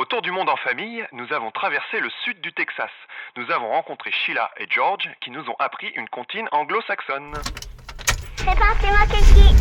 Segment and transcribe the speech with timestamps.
[0.00, 2.88] Autour du monde en famille, nous avons traversé le sud du Texas.
[3.36, 7.34] Nous avons rencontré Sheila et George qui nous ont appris une comptine anglo-saxonne.
[8.36, 9.54] C'est parti, moi, Kiki.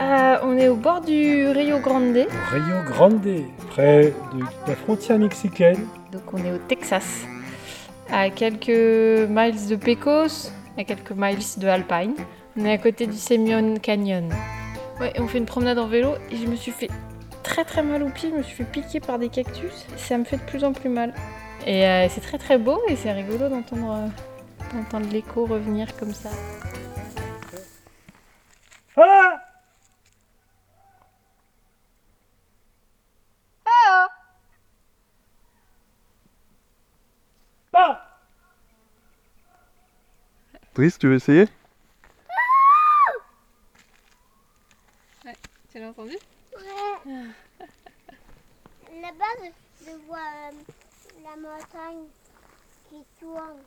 [0.00, 2.16] Euh, on est au bord du Rio Grande,
[2.50, 5.86] Rio Grande, près de la frontière mexicaine.
[6.10, 7.28] donc on est au Texas,
[8.10, 12.14] à quelques miles de Pecos, à quelques miles de Alpine.
[12.56, 14.32] On est à côté du Semyon Canyon.
[15.00, 16.90] Ouais, on fait une promenade en vélo et je me suis fait
[17.42, 19.86] très très mal au pied, je me suis fait piquer par des cactus.
[19.96, 21.12] Ça me fait de plus en plus mal.
[21.66, 26.12] Et euh, c'est très très beau et c'est rigolo d'entendre euh, d'entendre l'écho revenir comme
[26.12, 26.30] ça.
[40.74, 41.46] Driss, tu veux essayer?
[45.70, 46.16] Tu l'as entendu?
[49.02, 49.50] Là-bas, je,
[49.84, 50.52] je vois euh,
[51.24, 52.06] la montagne
[52.88, 53.60] qui tourne.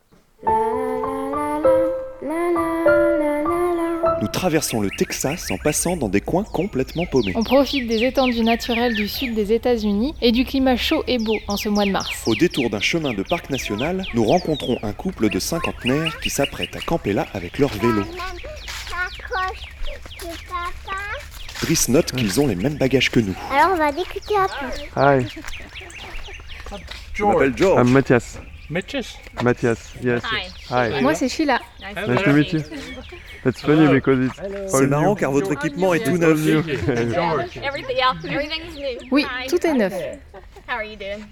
[4.27, 7.31] Nous traversons le Texas en passant dans des coins complètement paumés.
[7.35, 11.37] On profite des étendues naturelles du sud des États-Unis et du climat chaud et beau
[11.47, 12.09] en ce mois de mars.
[12.25, 16.75] Au détour d'un chemin de parc national, nous rencontrons un couple de cinquantenaires qui s'apprête
[16.75, 18.03] à camper là avec leur vélo.
[21.61, 23.35] Driss note qu'ils ont les mêmes bagages que nous.
[23.49, 25.21] Alors, on va discuter un peu.
[25.23, 25.25] Hi,
[27.13, 27.79] Je m'appelle George.
[27.79, 28.39] I'm Mathias.
[28.69, 29.15] Matches.
[29.41, 30.21] Matthias, yes.
[30.69, 31.01] Hi.
[31.01, 31.61] Moi c'est Sheila.
[31.79, 32.59] Nice to meet you.
[33.47, 34.39] That's funny because it's
[34.73, 35.15] all C'est marrant new.
[35.15, 36.37] car votre équipement est tout neuf.
[37.13, 37.57] George.
[37.63, 38.97] Everything, yeah, everything's new.
[39.09, 39.47] Oui, Hi.
[39.47, 39.93] tout est neuf.
[40.67, 41.23] How are you doing?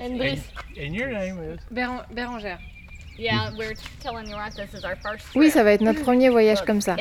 [0.00, 1.60] And your name is?
[1.72, 2.58] Bérangère.
[3.20, 4.50] Yeah, we're telling you right.
[4.54, 5.26] This is our first.
[5.34, 6.96] Oui, ça va être notre premier voyage comme ça.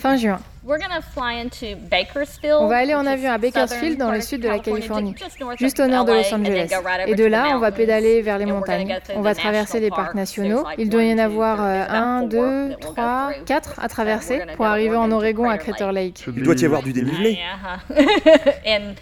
[0.00, 0.40] Fin juin.
[0.62, 2.58] We're gonna fly into Bakersfield.
[2.60, 5.40] On va aller en avion à Bakersfield, dans le sud de la California, Californie, just
[5.40, 6.70] north juste of au nord de Los Angeles.
[7.06, 7.70] Et de to là, the on va mountains.
[7.76, 8.98] pédaler vers les montagnes.
[9.14, 10.14] On va the traverser les national parcs parks.
[10.16, 10.64] nationaux.
[10.76, 13.88] Il doit y en one, two, avoir three, euh, un, four deux, trois, quatre à
[13.88, 16.24] traverser pour arriver en Oregon à Crater Lake.
[16.26, 17.38] Il doit y be- avoir du dénivelé.
[17.38, 17.96] Uh-huh.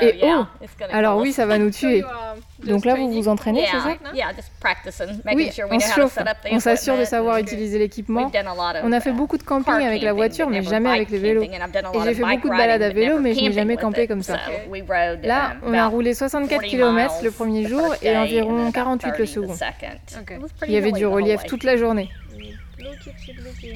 [0.00, 0.46] Et yeah, haut.
[0.62, 2.02] it's gonna Alors oui, ça va nous tuer.
[2.68, 5.72] Donc là, vous vous entraînez, c'est ça Yeah, yeah, just practicing, making Oui, sure we
[5.72, 6.14] on know se how to chauffe.
[6.14, 8.24] set up the On s'assure de savoir utiliser l'équipement.
[8.26, 10.12] We've done a lot of, On a fait uh, beaucoup de camping car avec la
[10.12, 12.56] voiture, but mais never jamais avec done a Et lot j'ai of fait beaucoup de
[12.56, 14.38] balades à vélo, never mais je n'ai jamais campé comme ça.
[15.22, 18.22] Là, on a roulé 64 40 km le premier the jour first et day, and
[18.22, 20.46] environ then about 48 le 30 the second.
[20.66, 22.10] Il y avait du relief toute la journée.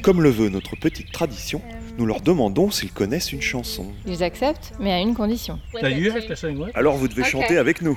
[0.03, 1.61] Comme le veut notre petite tradition,
[1.99, 3.87] nous leur demandons s'ils connaissent une chanson.
[4.07, 5.59] Ils acceptent, mais à une condition.
[6.75, 7.97] Alors vous devez chanter avec nous.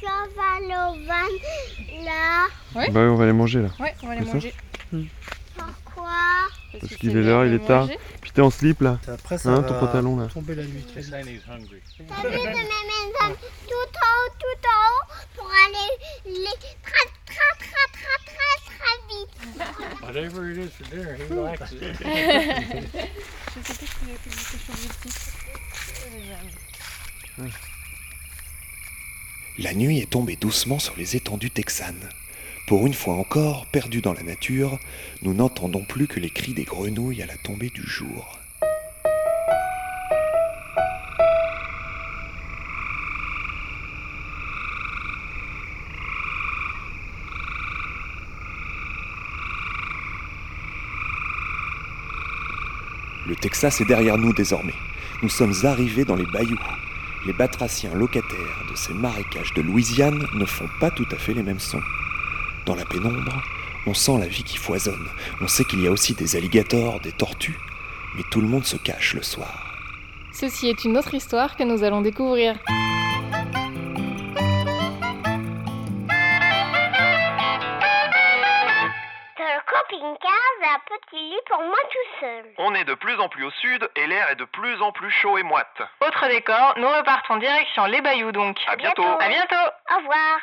[0.00, 1.28] Quand va le van
[2.04, 3.68] là, Bah oui, on va les manger là.
[3.78, 4.54] Ouais, on va les manger.
[5.56, 6.48] pourquoi
[6.80, 7.88] Parce qu'il est l'heure, il est tard.
[8.22, 8.98] Puis t'es en slip là.
[9.06, 10.26] Après, Hein, ton pantalon là.
[10.28, 10.84] tomber la nuit.
[10.94, 11.66] T'as vu de mes maisons
[13.68, 15.04] tout en haut, tout en haut,
[15.36, 15.90] pour aller
[16.26, 19.34] les très, très, très, très, très, très vite.
[20.02, 21.80] Whatever it is for dinner, he likes it?
[29.62, 32.08] La nuit est tombée doucement sur les étendues texanes.
[32.66, 34.78] Pour une fois encore, perdus dans la nature,
[35.20, 38.38] nous n'entendons plus que les cris des grenouilles à la tombée du jour.
[53.26, 54.72] Le Texas est derrière nous désormais.
[55.22, 56.56] Nous sommes arrivés dans les bayous.
[57.26, 61.42] Les batraciens locataires de ces marécages de Louisiane ne font pas tout à fait les
[61.42, 61.82] mêmes sons.
[62.64, 63.42] Dans la pénombre,
[63.86, 65.06] on sent la vie qui foisonne.
[65.42, 67.58] On sait qu'il y a aussi des alligators, des tortues,
[68.16, 69.74] mais tout le monde se cache le soir.
[70.32, 72.58] Ceci est une autre histoire que nous allons découvrir.
[80.70, 82.44] Un petit lit pour moi tout seul.
[82.58, 85.10] On est de plus en plus au sud et l'air est de plus en plus
[85.10, 85.82] chaud et moite.
[86.00, 88.58] Autre décor, nous repartons direction les Bayous donc.
[88.66, 89.04] À bientôt.
[89.18, 90.38] À bientôt Au revoir.